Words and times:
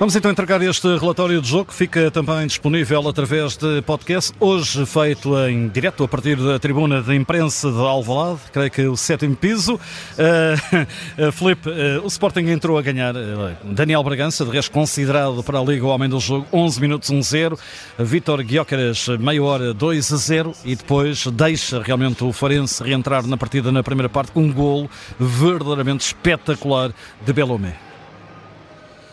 Vamos 0.00 0.16
então 0.16 0.30
entregar 0.30 0.62
este 0.62 0.96
relatório 0.96 1.42
de 1.42 1.48
jogo, 1.50 1.66
que 1.66 1.74
fica 1.74 2.10
também 2.10 2.46
disponível 2.46 3.06
através 3.06 3.54
de 3.54 3.82
podcast, 3.82 4.32
hoje 4.40 4.86
feito 4.86 5.38
em 5.40 5.68
direto 5.68 6.02
a 6.02 6.08
partir 6.08 6.36
da 6.36 6.58
tribuna 6.58 7.02
de 7.02 7.14
imprensa 7.14 7.70
de 7.70 7.76
Alvalade, 7.76 8.40
creio 8.50 8.70
que 8.70 8.86
o 8.86 8.96
sétimo 8.96 9.36
piso. 9.36 9.74
Uh, 9.74 11.28
uh, 11.28 11.30
Felipe, 11.36 11.68
uh, 11.68 12.02
o 12.02 12.06
Sporting 12.06 12.46
entrou 12.46 12.78
a 12.78 12.82
ganhar 12.82 13.12
Daniel 13.62 14.02
Bragança, 14.02 14.42
de 14.42 14.50
resto 14.50 14.70
considerado 14.70 15.44
para 15.44 15.58
a 15.58 15.62
Liga 15.62 15.84
o 15.84 15.90
homem 15.90 16.08
do 16.08 16.18
jogo, 16.18 16.46
11 16.50 16.80
minutos 16.80 17.10
1-0, 17.10 17.58
Vítor 17.98 18.42
Guiócaras, 18.42 19.06
meia 19.18 19.44
hora 19.44 19.74
2-0 19.74 20.56
e 20.64 20.76
depois 20.76 21.26
deixa 21.26 21.82
realmente 21.82 22.24
o 22.24 22.32
Farense 22.32 22.82
reentrar 22.82 23.26
na 23.26 23.36
partida 23.36 23.70
na 23.70 23.82
primeira 23.82 24.08
parte 24.08 24.32
com 24.32 24.44
um 24.44 24.50
golo 24.50 24.88
verdadeiramente 25.18 26.06
espetacular 26.06 26.90
de 27.22 27.32
Belomé. 27.34 27.89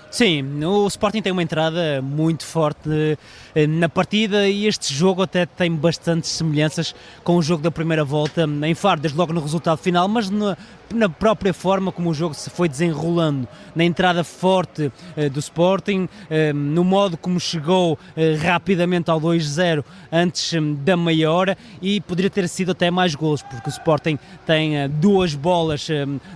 Sim, 0.10 0.64
o 0.64 0.88
Sporting 0.88 1.22
tem 1.22 1.32
uma 1.32 1.44
entrada 1.44 2.02
muito 2.02 2.46
forte 2.46 3.18
eh, 3.54 3.68
na 3.68 3.90
partida 3.90 4.48
e 4.48 4.66
este 4.66 4.94
jogo 4.94 5.22
até 5.22 5.46
tem 5.46 5.72
bastantes 5.76 6.32
semelhanças 6.32 6.96
com 7.24 7.36
o 7.36 7.42
jogo 7.42 7.62
da 7.62 7.70
primeira 7.70 8.06
volta 8.06 8.48
em 8.66 8.74
Faro, 8.74 9.02
desde 9.02 9.18
logo 9.18 9.34
no 9.34 9.42
resultado 9.42 9.78
final, 9.78 10.08
mas 10.08 10.30
na, 10.30 10.58
na 10.94 11.10
própria 11.10 11.54
forma 11.54 11.92
como 11.92 12.10
o 12.10 12.14
jogo 12.14 12.34
se 12.34 12.50
foi 12.50 12.68
desenrolando, 12.68 13.48
na 13.76 13.84
entrada 13.84 14.24
forte 14.24 14.92
eh, 15.16 15.30
do 15.30 15.40
Sporting, 15.40 16.08
eh, 16.30 16.54
no 16.54 16.84
modo 16.84 17.18
como 17.18 17.40
chegou 17.40 17.98
rapidamente 18.42 19.10
ao 19.10 19.20
2-0 19.20 19.84
antes 20.12 20.54
da 20.80 20.98
meia 20.98 21.32
hora 21.32 21.58
e 21.82 22.02
poderia 22.02 22.30
ter 22.30 22.48
sido 22.48 22.72
até 22.72 22.90
mais 22.90 23.16
gols, 23.16 23.42
porque 23.42 23.70
o 23.70 23.72
Sporting 23.72 24.18
tem 24.46 24.90
duas 24.90 25.36
bolas 25.36 25.88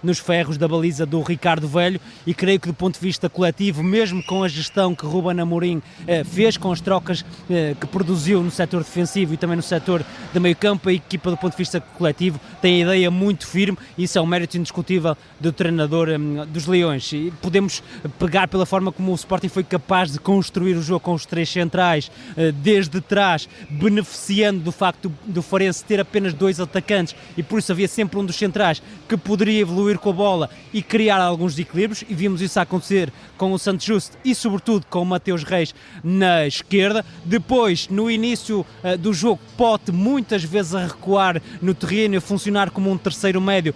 nos 0.03 0.19
ferros 0.19 0.57
da 0.57 0.67
baliza 0.67 1.05
do 1.05 1.21
Ricardo 1.21 1.67
Velho 1.67 1.99
e 2.25 2.33
creio 2.33 2.59
que 2.59 2.67
do 2.67 2.73
ponto 2.73 2.95
de 2.95 3.05
vista 3.05 3.29
coletivo 3.29 3.83
mesmo 3.83 4.23
com 4.23 4.43
a 4.43 4.47
gestão 4.47 4.95
que 4.95 5.05
Ruben 5.05 5.39
Amorim 5.39 5.81
eh, 6.07 6.23
fez, 6.23 6.57
com 6.57 6.71
as 6.71 6.81
trocas 6.81 7.25
eh, 7.49 7.75
que 7.79 7.87
produziu 7.87 8.41
no 8.41 8.51
setor 8.51 8.83
defensivo 8.83 9.33
e 9.33 9.37
também 9.37 9.55
no 9.55 9.61
setor 9.61 10.03
de 10.33 10.39
meio 10.39 10.55
campo, 10.55 10.89
a 10.89 10.93
equipa 10.93 11.29
do 11.29 11.37
ponto 11.37 11.51
de 11.51 11.57
vista 11.57 11.79
coletivo 11.79 12.39
tem 12.61 12.75
a 12.75 12.85
ideia 12.85 13.11
muito 13.11 13.47
firme 13.47 13.77
e 13.97 14.03
isso 14.03 14.17
é 14.17 14.21
um 14.21 14.25
mérito 14.25 14.40
indiscutível 14.57 15.17
do 15.39 15.51
treinador 15.51 16.09
um, 16.09 16.45
dos 16.45 16.67
Leões. 16.67 17.11
E 17.13 17.33
podemos 17.41 17.83
pegar 18.19 18.47
pela 18.47 18.65
forma 18.65 18.91
como 18.91 19.11
o 19.11 19.15
Sporting 19.15 19.49
foi 19.49 19.63
capaz 19.63 20.11
de 20.11 20.19
construir 20.19 20.75
o 20.75 20.81
jogo 20.81 20.99
com 20.99 21.13
os 21.13 21.25
três 21.25 21.49
centrais, 21.49 22.11
eh, 22.37 22.51
desde 22.51 23.01
trás, 23.01 23.47
beneficiando 23.69 24.61
do 24.61 24.71
facto 24.71 25.11
do 25.25 25.41
Farense 25.41 25.83
ter 25.83 25.99
apenas 25.99 26.33
dois 26.33 26.59
atacantes 26.59 27.15
e 27.37 27.43
por 27.43 27.59
isso 27.59 27.71
havia 27.71 27.87
sempre 27.87 28.19
um 28.19 28.25
dos 28.25 28.35
centrais 28.35 28.81
que 29.07 29.17
poderia 29.17 29.61
evoluir 29.61 29.97
com 29.97 30.09
a 30.09 30.13
bola 30.13 30.49
e 30.73 30.81
criar 30.81 31.21
alguns 31.21 31.55
desequilíbrios 31.55 32.03
e 32.07 32.13
vimos 32.13 32.41
isso 32.41 32.59
acontecer 32.59 33.11
com 33.37 33.51
o 33.51 33.59
Santos 33.59 33.85
Justo 33.85 34.17
e, 34.23 34.35
sobretudo, 34.35 34.85
com 34.89 35.01
o 35.01 35.05
Mateus 35.05 35.43
Reis 35.43 35.73
na 36.03 36.45
esquerda. 36.45 37.05
Depois, 37.25 37.87
no 37.89 38.09
início 38.09 38.65
uh, 38.83 38.97
do 38.97 39.13
jogo, 39.13 39.39
Pote 39.57 39.91
muitas 39.91 40.43
vezes 40.43 40.75
a 40.75 40.85
recuar 40.85 41.41
no 41.61 41.73
terreno 41.73 42.15
e 42.15 42.17
a 42.17 42.21
funcionar 42.21 42.69
como 42.69 42.89
um 42.89 42.97
terceiro 42.97 43.41
médio, 43.41 43.73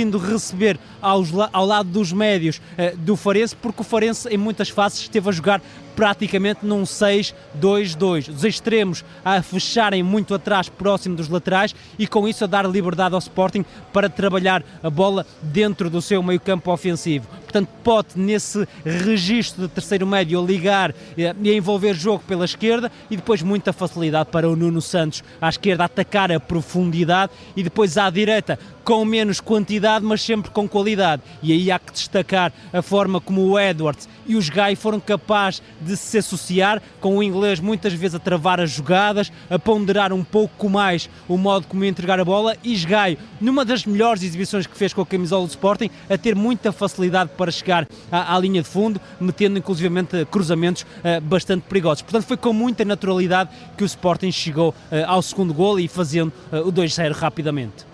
conseguindo 0.00 0.18
receber 0.18 0.78
aos, 1.00 1.28
ao 1.52 1.66
lado 1.66 1.90
dos 1.90 2.12
médios 2.12 2.56
uh, 2.58 2.96
do 2.96 3.16
Farense, 3.16 3.54
porque 3.54 3.82
o 3.82 3.84
Farense, 3.84 4.28
em 4.28 4.36
muitas 4.36 4.68
fases, 4.68 5.00
esteve 5.00 5.28
a 5.28 5.32
jogar 5.32 5.62
praticamente 6.00 6.64
num 6.64 6.84
6-2-2. 6.84 8.34
Os 8.34 8.42
extremos 8.42 9.04
a 9.22 9.42
fecharem 9.42 10.02
muito 10.02 10.34
atrás, 10.34 10.66
próximo 10.66 11.14
dos 11.14 11.28
laterais, 11.28 11.74
e 11.98 12.06
com 12.06 12.26
isso 12.26 12.42
a 12.42 12.46
dar 12.46 12.64
liberdade 12.64 13.14
ao 13.14 13.18
Sporting 13.18 13.66
para 13.92 14.08
trabalhar 14.08 14.64
a 14.82 14.88
bola 14.88 15.26
dentro 15.42 15.90
do 15.90 16.00
seu 16.00 16.22
meio-campo 16.22 16.72
ofensivo. 16.72 17.28
Portanto, 17.42 17.68
Pote 17.82 18.18
nesse 18.18 18.66
registro 18.84 19.66
de 19.66 19.68
terceiro 19.68 20.06
médio 20.06 20.40
a 20.40 20.42
ligar 20.42 20.94
eh, 21.18 21.34
e 21.42 21.50
a 21.50 21.54
envolver 21.54 21.94
jogo 21.94 22.22
pela 22.26 22.44
esquerda 22.44 22.92
e 23.10 23.16
depois 23.16 23.42
muita 23.42 23.72
facilidade 23.72 24.30
para 24.30 24.48
o 24.48 24.54
Nuno 24.54 24.80
Santos 24.80 25.24
à 25.40 25.48
esquerda 25.48 25.84
atacar 25.84 26.30
a 26.30 26.38
profundidade 26.38 27.32
e 27.56 27.62
depois 27.62 27.98
à 27.98 28.08
direita 28.08 28.58
com 28.84 29.04
menos 29.04 29.40
quantidade, 29.40 30.04
mas 30.04 30.22
sempre 30.22 30.50
com 30.50 30.68
qualidade. 30.68 31.22
E 31.42 31.52
aí 31.52 31.70
há 31.70 31.78
que 31.78 31.92
destacar 31.92 32.52
a 32.72 32.82
forma 32.82 33.20
como 33.20 33.42
o 33.46 33.58
Edwards 33.58 34.08
e 34.26 34.36
os 34.36 34.48
Gai 34.48 34.76
foram 34.76 35.00
capazes 35.00 35.62
de 35.80 35.89
se 35.96 36.18
associar 36.18 36.82
com 37.00 37.16
o 37.18 37.22
inglês 37.22 37.60
muitas 37.60 37.92
vezes 37.92 38.14
a 38.14 38.18
travar 38.18 38.60
as 38.60 38.70
jogadas, 38.70 39.30
a 39.48 39.58
ponderar 39.58 40.12
um 40.12 40.24
pouco 40.24 40.68
mais 40.68 41.08
o 41.28 41.36
modo 41.36 41.66
como 41.66 41.84
entregar 41.84 42.20
a 42.20 42.24
bola 42.24 42.56
e 42.62 42.76
Gai, 42.80 43.18
numa 43.40 43.64
das 43.64 43.84
melhores 43.84 44.22
exibições 44.22 44.66
que 44.66 44.76
fez 44.76 44.92
com 44.92 45.02
a 45.02 45.06
camisola 45.06 45.46
do 45.46 45.50
Sporting, 45.50 45.90
a 46.08 46.16
ter 46.16 46.34
muita 46.34 46.72
facilidade 46.72 47.30
para 47.36 47.50
chegar 47.50 47.86
à, 48.10 48.34
à 48.34 48.38
linha 48.38 48.62
de 48.62 48.68
fundo, 48.68 49.00
metendo 49.20 49.58
inclusivamente 49.58 50.24
cruzamentos 50.30 50.82
uh, 50.82 51.20
bastante 51.20 51.62
perigosos. 51.62 52.02
Portanto, 52.02 52.26
foi 52.26 52.36
com 52.36 52.52
muita 52.52 52.84
naturalidade 52.84 53.50
que 53.76 53.84
o 53.84 53.86
Sporting 53.86 54.32
chegou 54.32 54.70
uh, 54.70 54.74
ao 55.06 55.22
segundo 55.22 55.52
gol 55.52 55.78
e 55.78 55.88
fazendo 55.88 56.32
uh, 56.52 56.66
o 56.66 56.72
2-0 56.72 57.12
rapidamente. 57.12 57.89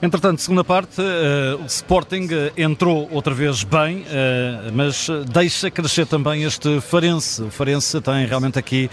Entretanto, 0.00 0.40
segunda 0.40 0.62
parte, 0.62 1.00
uh, 1.00 1.60
o 1.60 1.66
Sporting 1.66 2.26
uh, 2.26 2.52
entrou 2.56 3.08
outra 3.10 3.34
vez 3.34 3.64
bem, 3.64 4.02
uh, 4.02 4.72
mas 4.72 5.08
deixa 5.28 5.72
crescer 5.72 6.06
também 6.06 6.44
este 6.44 6.80
Farense. 6.80 7.42
O 7.42 7.50
Farense 7.50 8.00
tem 8.00 8.24
realmente 8.24 8.58
aqui 8.60 8.88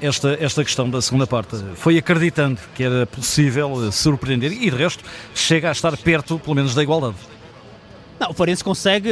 esta, 0.00 0.38
esta 0.40 0.64
questão 0.64 0.88
da 0.88 1.02
segunda 1.02 1.26
parte. 1.26 1.56
Foi 1.74 1.98
acreditando 1.98 2.58
que 2.74 2.82
era 2.82 3.06
possível 3.06 3.92
surpreender 3.92 4.50
e, 4.52 4.70
de 4.70 4.76
resto, 4.76 5.04
chega 5.34 5.68
a 5.68 5.72
estar 5.72 5.94
perto, 5.98 6.38
pelo 6.38 6.56
menos, 6.56 6.74
da 6.74 6.82
igualdade. 6.82 7.16
Não, 8.20 8.32
o 8.32 8.34
Farense 8.34 8.62
consegue, 8.62 9.10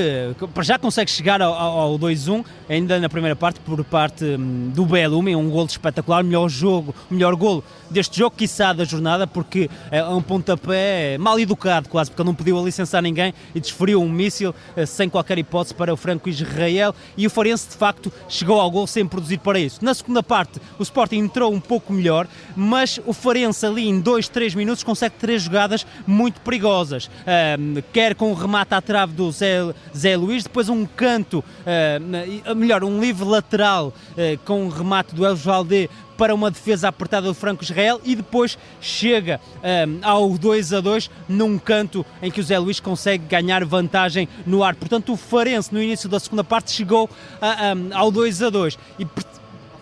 já 0.60 0.78
consegue 0.78 1.10
chegar 1.10 1.40
ao, 1.40 1.54
ao 1.54 1.98
2-1, 1.98 2.44
ainda 2.68 3.00
na 3.00 3.08
primeira 3.08 3.34
parte, 3.34 3.58
por 3.58 3.82
parte 3.82 4.22
hum, 4.22 4.70
do 4.74 4.84
Belumi, 4.84 5.34
um 5.34 5.48
gol 5.48 5.64
espetacular, 5.64 6.22
melhor 6.22 6.46
jogo, 6.50 6.94
melhor 7.10 7.34
gol 7.34 7.64
deste 7.90 8.18
jogo, 8.18 8.36
quiçá 8.36 8.74
da 8.74 8.84
jornada, 8.84 9.26
porque 9.26 9.70
é 9.90 10.04
um 10.04 10.20
pontapé 10.20 11.16
mal 11.18 11.40
educado 11.40 11.88
quase, 11.88 12.10
porque 12.10 12.20
ele 12.20 12.28
não 12.28 12.34
pediu 12.34 12.58
a 12.58 12.62
licençar 12.62 13.00
ninguém 13.00 13.32
e 13.54 13.60
desferiu 13.60 14.02
um 14.02 14.10
míssil 14.10 14.54
eh, 14.76 14.84
sem 14.84 15.08
qualquer 15.08 15.38
hipótese 15.38 15.74
para 15.74 15.90
o 15.90 15.96
Franco-Israel 15.96 16.94
e 17.16 17.26
o 17.26 17.30
Farense 17.30 17.70
de 17.70 17.76
facto 17.76 18.12
chegou 18.28 18.60
ao 18.60 18.70
gol 18.70 18.86
sem 18.86 19.06
produzir 19.06 19.38
para 19.38 19.58
isso. 19.58 19.82
Na 19.82 19.94
segunda 19.94 20.22
parte 20.22 20.60
o 20.78 20.82
Sporting 20.82 21.16
entrou 21.16 21.50
um 21.50 21.60
pouco 21.60 21.94
melhor, 21.94 22.28
mas 22.54 23.00
o 23.06 23.14
Farense 23.14 23.64
ali 23.64 23.88
em 23.88 24.00
2, 24.00 24.28
3 24.28 24.54
minutos 24.54 24.84
consegue 24.84 25.14
três 25.18 25.42
jogadas 25.42 25.86
muito 26.06 26.42
perigosas, 26.42 27.10
um, 27.58 27.80
quer 27.90 28.14
com 28.14 28.30
o 28.30 28.34
remate 28.34 28.74
à 28.74 28.82
trave 28.98 29.12
do 29.12 29.30
Zé, 29.30 29.72
Zé 29.96 30.16
Luís, 30.16 30.42
depois 30.42 30.68
um 30.68 30.84
canto, 30.84 31.38
uh, 31.38 32.54
melhor, 32.56 32.82
um 32.82 33.00
livre 33.00 33.24
lateral 33.24 33.88
uh, 33.88 34.38
com 34.44 34.64
um 34.64 34.68
remate 34.68 35.14
do 35.14 35.24
El 35.24 35.36
Valdé 35.36 35.88
para 36.16 36.34
uma 36.34 36.50
defesa 36.50 36.88
apertada 36.88 37.28
do 37.28 37.34
Franco 37.34 37.62
Israel 37.62 38.00
e 38.02 38.16
depois 38.16 38.58
chega 38.80 39.40
um, 39.62 40.00
ao 40.02 40.36
2 40.36 40.72
a 40.72 40.80
2 40.80 41.08
num 41.28 41.56
canto 41.60 42.04
em 42.20 42.28
que 42.28 42.40
o 42.40 42.42
Zé 42.42 42.58
Luís 42.58 42.80
consegue 42.80 43.24
ganhar 43.28 43.64
vantagem 43.64 44.28
no 44.44 44.64
ar. 44.64 44.74
Portanto, 44.74 45.12
o 45.12 45.16
Farense 45.16 45.72
no 45.72 45.80
início 45.80 46.08
da 46.08 46.18
segunda 46.18 46.42
parte 46.42 46.72
chegou 46.72 47.08
a, 47.40 47.72
um, 47.72 47.96
ao 47.96 48.10
2 48.10 48.42
a 48.42 48.50
2 48.50 48.76
e 48.98 49.06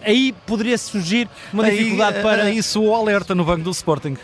aí 0.02 0.34
poderia 0.44 0.76
surgir 0.76 1.26
uma 1.50 1.64
dificuldade 1.70 2.18
aí, 2.18 2.22
para. 2.22 2.50
Isso 2.50 2.82
o 2.82 2.94
alerta 2.94 3.34
no 3.34 3.42
banco 3.42 3.62
do 3.62 3.70
Sporting. 3.70 4.18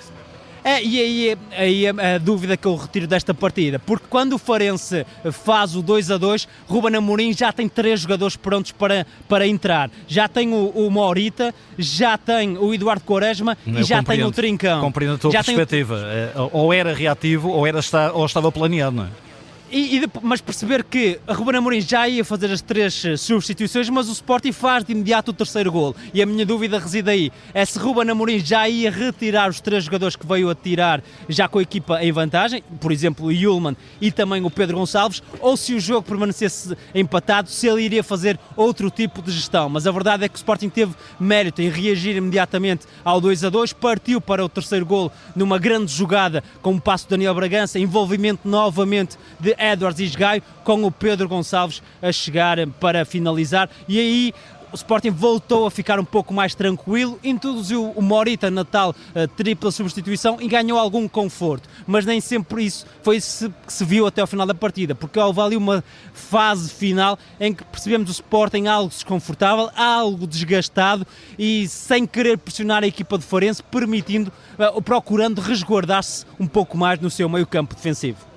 É, 0.65 0.83
e 0.83 1.00
aí, 1.00 1.39
aí 1.56 1.87
a, 1.87 2.15
a, 2.15 2.19
dúvida 2.19 2.56
que 2.56 2.67
eu 2.67 2.77
retiro 2.77 3.06
desta 3.06 3.34
partida, 3.34 3.78
porque 3.78 4.06
quando 4.09 4.34
o 4.34 4.39
Farense 4.39 5.05
faz 5.33 5.75
o 5.75 5.83
2 5.83 6.11
a 6.11 6.17
2, 6.17 6.49
Ruben 6.69 6.97
Amorim 6.97 7.33
já 7.33 7.53
tem 7.53 7.69
três 7.69 8.00
jogadores 8.00 8.37
prontos 8.37 8.71
para, 8.71 9.06
para 9.28 9.47
entrar. 9.47 9.91
Já 10.06 10.28
tem 10.28 10.53
o, 10.53 10.69
o 10.69 10.91
Morita, 10.91 11.55
já 11.78 12.17
tem 12.17 12.57
o 12.57 12.72
Eduardo 12.72 13.04
Quaresma 13.04 13.59
eu 13.66 13.81
e 13.81 13.83
já 13.83 14.03
tem 14.03 14.22
o 14.22 14.31
Trincão. 14.31 14.81
Compreendo 14.81 15.15
a 15.15 15.19
tua 15.19 15.33
já 15.33 15.42
perspectiva. 15.42 16.01
Tem... 16.01 16.48
Ou 16.53 16.72
era 16.72 16.95
reativo 16.95 17.51
ou, 17.51 17.66
era, 17.66 17.81
ou 18.15 18.25
estava 18.25 18.53
planeado, 18.53 18.97
não 18.97 19.04
é? 19.04 19.32
E, 19.72 19.97
e, 19.97 20.10
mas 20.21 20.42
perceber 20.42 20.84
que 20.84 21.19
a 21.27 21.33
Ruben 21.33 21.57
Amorim 21.57 21.80
já 21.80 22.07
ia 22.07 22.22
fazer 22.22 22.53
as 22.53 22.60
três 22.60 23.07
eh, 23.07 23.16
substituições, 23.16 23.89
mas 23.89 24.07
o 24.07 24.13
Sporting 24.13 24.53
faz 24.53 24.84
de 24.84 24.92
imediato 24.92 25.30
o 25.30 25.34
terceiro 25.34 25.72
gol. 25.72 25.97
E 26.13 26.21
a 26.21 26.27
minha 26.27 26.45
dúvida 26.45 26.78
reside 26.78 27.09
aí. 27.09 27.33
É 27.54 27.65
se 27.65 27.78
Ruben 27.78 28.10
Amorim 28.10 28.39
já 28.39 28.69
ia 28.69 28.91
retirar 28.91 29.48
os 29.48 29.63
três 29.63 29.84
jogadores 29.84 30.15
que 30.15 30.27
veio 30.27 30.51
a 30.51 30.54
tirar 30.54 31.03
já 31.27 31.48
com 31.48 31.59
a 31.59 31.63
equipa 31.63 32.04
em 32.04 32.13
vantagem, 32.13 32.63
por 32.78 32.92
exemplo, 32.92 33.24
o 33.24 33.33
Yulman 33.33 33.74
e 33.98 34.13
também 34.13 34.45
o 34.45 34.51
Pedro 34.51 34.77
Gonçalves, 34.77 35.22
ou 35.41 35.57
se 35.57 35.72
o 35.72 35.80
jogo 35.80 36.03
permanecesse 36.07 36.77
empatado, 36.95 37.48
se 37.48 37.66
ele 37.66 37.80
iria 37.80 38.03
fazer 38.03 38.39
outro 38.54 38.91
tipo 38.91 39.22
de 39.22 39.33
gestão. 39.33 39.71
Mas 39.71 39.86
a 39.86 39.91
verdade 39.91 40.22
é 40.22 40.28
que 40.28 40.34
o 40.34 40.36
Sporting 40.36 40.69
teve 40.69 40.95
mérito 41.19 41.63
em 41.63 41.71
reagir 41.71 42.15
imediatamente 42.15 42.86
ao 43.03 43.22
2 43.22 43.42
a 43.45 43.48
2, 43.48 43.72
partiu 43.72 44.21
para 44.21 44.45
o 44.45 44.51
terceiro 44.51 44.84
gol 44.84 45.10
numa 45.34 45.59
grande 45.59 45.91
jogada 45.91 46.45
com 46.60 46.74
o 46.74 46.80
passo 46.80 47.04
de 47.04 47.10
Daniel 47.10 47.34
Bragança, 47.34 47.78
envolvimento 47.78 48.47
novamente 48.47 49.16
de 49.41 49.61
Edwards 49.62 50.00
Isgaio, 50.00 50.42
com 50.64 50.84
o 50.84 50.91
Pedro 50.91 51.28
Gonçalves 51.28 51.82
a 52.00 52.10
chegar 52.10 52.59
para 52.80 53.04
finalizar. 53.04 53.70
E 53.88 53.98
aí 53.98 54.34
o 54.72 54.74
Sporting 54.74 55.10
voltou 55.10 55.66
a 55.66 55.70
ficar 55.70 56.00
um 56.00 56.04
pouco 56.04 56.32
mais 56.32 56.54
tranquilo, 56.54 57.20
introduziu 57.22 57.92
o 57.94 58.00
Morita 58.00 58.50
na 58.50 58.64
tal 58.64 58.91
uh, 58.91 59.28
tripla 59.36 59.70
substituição 59.70 60.38
e 60.41 60.48
ganhou 60.48 60.78
algum 60.78 61.06
conforto, 61.06 61.68
mas 61.86 62.06
nem 62.06 62.22
sempre 62.22 62.64
isso 62.64 62.86
foi 63.03 63.16
isso 63.16 63.53
que 63.66 63.72
se 63.72 63.84
viu 63.84 64.06
até 64.06 64.22
ao 64.22 64.26
final 64.26 64.47
da 64.47 64.54
partida, 64.54 64.94
porque 64.94 65.18
houve 65.18 65.41
ali 65.41 65.56
uma 65.59 65.84
fase 66.14 66.70
final 66.70 67.18
em 67.38 67.53
que 67.53 67.62
percebemos 67.64 68.09
o 68.09 68.12
Sporting 68.12 68.66
algo 68.66 68.88
desconfortável, 68.88 69.68
algo 69.76 70.26
desgastado 70.26 71.06
e 71.38 71.68
sem 71.68 72.06
querer 72.06 72.38
pressionar 72.38 72.82
a 72.82 72.86
equipa 72.86 73.18
de 73.18 73.24
Farense, 73.24 73.62
permitindo, 73.62 74.32
uh, 74.59 74.80
procurando 74.80 75.42
resguardar-se 75.42 76.24
um 76.41 76.47
pouco 76.47 76.78
mais 76.78 76.98
no 76.98 77.10
seu 77.10 77.28
meio 77.28 77.47
campo 77.47 77.74
defensivo. 77.74 78.32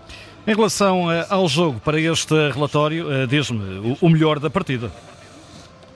Em 0.47 0.53
relação 0.53 1.07
uh, 1.07 1.25
ao 1.29 1.47
jogo, 1.47 1.79
para 1.79 1.99
este 1.99 2.33
relatório, 2.51 3.27
diz-me 3.27 3.97
o 3.99 4.09
melhor 4.09 4.39
da 4.39 4.49
partida. 4.49 4.91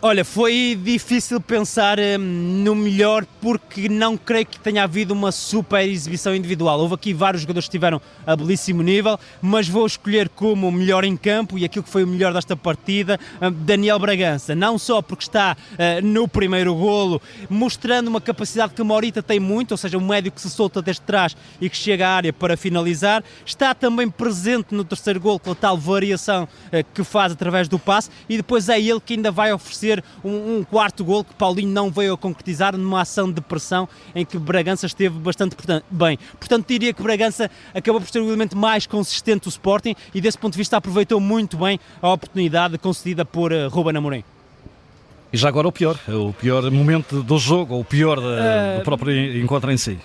Olha, 0.02 0.24
foi 0.24 0.80
difícil 0.82 1.42
pensar 1.42 2.00
hum, 2.00 2.64
no 2.64 2.74
melhor 2.74 3.26
porque 3.42 3.90
não 3.90 4.16
creio 4.16 4.46
que 4.46 4.58
tenha 4.58 4.86
havido 4.86 5.14
uma 5.14 5.30
super 5.30 5.86
exibição 5.86 6.34
individual. 6.34 6.80
Houve 6.80 6.96
aqui 6.96 7.14
vários 7.14 7.42
jogadores 7.42 7.66
que 7.66 7.72
estiveram 7.72 8.02
a 8.26 8.34
belíssimo 8.34 8.82
nível, 8.82 9.20
mas 9.42 9.68
vou 9.68 9.86
escolher 9.86 10.30
como 10.30 10.72
melhor 10.72 11.04
em 11.04 11.18
campo 11.18 11.58
e 11.58 11.66
aquilo 11.66 11.84
que 11.84 11.90
foi 11.90 12.06
o 12.06 12.08
melhor 12.08 12.32
desta 12.32 12.56
partida, 12.56 13.20
hum, 13.42 13.52
Daniel 13.52 14.00
Bragança. 14.00 14.56
Não 14.56 14.80
só 14.80 15.02
porque 15.02 15.26
está 15.26 15.58
uh, 15.74 16.02
no 16.02 16.30
primeiro 16.30 16.74
golo, 16.76 17.22
mostrando 17.50 18.08
uma 18.08 18.22
capacidade 18.22 18.74
que 18.74 18.82
o 18.82 18.86
Morita 18.86 19.22
tem 19.22 19.38
muito, 19.38 19.72
ou 19.72 19.78
seja, 19.78 19.98
um 19.98 20.08
médio 20.08 20.32
que 20.32 20.40
se 20.40 20.50
solta 20.50 20.82
desde 20.82 21.02
trás 21.02 21.36
e 21.60 21.70
que 21.70 21.76
chega 21.76 22.08
à 22.08 22.12
área 22.12 22.32
para 22.32 22.56
finalizar. 22.56 23.22
Está 23.46 23.76
também 23.76 24.10
presente 24.10 24.74
no 24.74 24.86
terceiro 24.86 25.20
golo 25.20 25.40
com 25.40 25.52
a 25.52 25.56
tal 25.56 25.78
variação 25.78 26.46
uh, 26.46 26.86
que 26.94 27.04
faz 27.04 27.34
através 27.34 27.68
do 27.68 27.78
passe 27.78 28.10
e 28.30 28.38
depois 28.38 28.70
é 28.70 28.80
ele 28.80 29.02
que 29.02 29.16
ainda 29.16 29.30
vai 29.30 29.52
oferecer 29.52 29.89
um, 30.24 30.58
um, 30.58 30.64
quarto 30.64 31.04
gol 31.04 31.24
que 31.24 31.34
Paulinho 31.34 31.70
não 31.70 31.90
veio 31.90 32.14
a 32.14 32.18
concretizar 32.18 32.76
numa 32.78 33.02
ação 33.02 33.32
de 33.32 33.42
pressão 33.42 33.88
em 34.14 34.26
que 34.26 34.38
Bragança 34.38 34.86
esteve 34.86 35.18
bastante 35.18 35.56
bem. 35.90 36.18
Portanto, 36.40 36.68
diria 36.68 36.94
que 36.94 37.02
Bragança 37.02 37.50
acabou 37.74 38.02
por 38.02 38.10
ser 38.10 38.20
o 38.20 38.28
elemento 38.28 38.58
mais 38.58 38.86
consistente 38.86 39.44
do 39.44 39.50
Sporting 39.50 39.96
e 40.14 40.22
desse 40.22 40.38
ponto 40.38 40.54
de 40.54 40.58
vista 40.58 40.78
aproveitou 40.78 41.20
muito 41.20 41.58
bem 41.58 41.80
a 42.02 42.12
oportunidade 42.12 42.78
concedida 42.78 43.26
por 43.26 43.52
uh, 43.52 43.70
Ruben 43.70 43.98
Amorim. 43.98 44.24
E 45.32 45.38
já 45.38 45.48
agora 45.48 45.68
o 45.68 45.72
pior, 45.72 46.00
o 46.08 46.34
pior 46.34 46.70
momento 46.72 47.22
do 47.22 47.38
jogo, 47.38 47.76
ou 47.76 47.82
o 47.82 47.86
pior 47.86 48.18
uh... 48.18 48.80
do 48.80 48.84
próprio 48.84 49.38
encontro 49.40 49.72
em 49.72 49.78
si. 49.78 50.00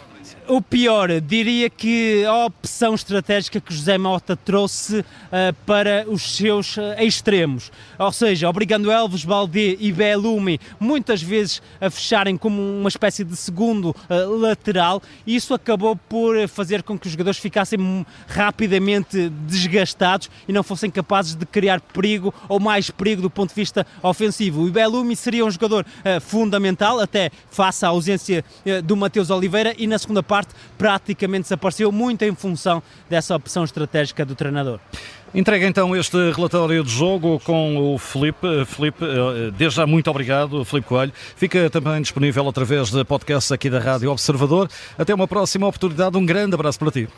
O 0.47 0.61
pior, 0.61 1.09
diria 1.23 1.71
que 1.71 2.23
a 2.27 2.45
opção 2.45 2.95
estratégica 2.95 3.59
que 3.59 3.73
José 3.73 3.97
Mota 3.97 4.37
trouxe 4.37 4.99
uh, 4.99 5.05
para 5.65 6.05
os 6.07 6.37
seus 6.37 6.77
uh, 6.77 6.83
extremos, 6.99 7.73
ou 7.99 8.13
seja, 8.13 8.47
obrigando 8.47 8.93
Elves, 8.93 9.25
Balde 9.25 9.79
e 9.81 9.91
Belumi 9.91 10.61
muitas 10.79 11.23
vezes 11.23 11.63
a 11.81 11.89
fecharem 11.89 12.37
como 12.37 12.61
uma 12.61 12.91
espécie 12.91 13.25
de 13.25 13.35
segundo 13.37 13.97
uh, 14.11 14.37
lateral, 14.37 15.03
isso 15.27 15.55
acabou 15.55 15.97
por 15.97 16.47
fazer 16.47 16.83
com 16.83 16.99
que 16.99 17.07
os 17.07 17.13
jogadores 17.13 17.39
ficassem 17.39 18.05
rapidamente 18.29 19.31
desgastados 19.47 20.29
e 20.47 20.53
não 20.53 20.63
fossem 20.63 20.91
capazes 20.91 21.35
de 21.35 21.47
criar 21.47 21.81
perigo 21.81 22.35
ou 22.51 22.61
mais 22.61 22.91
perigo 22.91 23.23
do 23.23 23.31
ponto 23.31 23.49
de 23.49 23.55
vista 23.55 23.87
ofensivo. 24.03 24.67
O 24.67 24.71
Belumi 24.71 25.17
seria 25.17 25.45
um 25.45 25.51
jogador 25.51 25.87
fundamental, 26.21 27.01
até 27.01 27.31
face 27.51 27.85
à 27.85 27.89
ausência 27.89 28.45
do 28.85 28.97
Mateus 28.97 29.31
Oliveira, 29.31 29.75
e 29.79 29.87
na 29.87 29.99
segunda 29.99 30.23
parte 30.23 30.34
parte 30.35 30.53
praticamente 30.77 31.43
desapareceu, 31.43 31.93
muito 31.93 32.23
em 32.25 32.35
função 32.35 32.83
dessa 33.09 33.37
opção 33.37 33.63
estratégica 33.63 34.25
do 34.25 34.35
treinador. 34.35 34.81
Entrega 35.33 35.65
então 35.65 35.95
este 35.95 36.17
relatório 36.33 36.83
de 36.83 36.91
jogo 36.91 37.39
com 37.41 37.95
o 37.95 37.99
Felipe. 37.99 38.65
Felipe, 38.67 39.05
eh, 39.05 39.53
desde 39.57 39.77
já 39.77 39.87
muito 39.87 40.11
obrigado, 40.11 40.65
Felipe 40.65 40.89
Coelho. 40.89 41.13
Fica 41.37 41.71
também 41.71 42.03
disponível 42.03 42.49
através 42.49 42.91
de 42.91 43.05
podcast 43.05 43.55
aqui 43.55 43.71
da 43.71 43.79
Rádio 43.79 44.11
Observador. 44.11 44.69
Até 44.99 45.15
uma 45.15 45.29
próxima 45.29 45.69
oportunidade. 45.69 46.17
Um 46.17 46.27
grande 46.27 46.55
abraço 46.55 46.81
para 46.81 46.91
ti. 46.91 47.09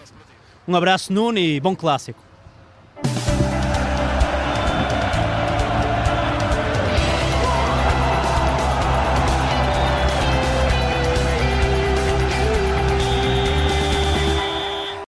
Um 0.68 0.76
abraço, 0.76 1.10
Nuno, 1.10 1.38
e 1.38 1.58
bom 1.58 1.74
clássico. 1.74 2.25